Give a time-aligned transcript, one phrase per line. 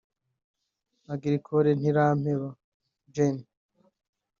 [1.13, 2.49] Agricole Ntirampeba;
[3.13, 3.35] Gen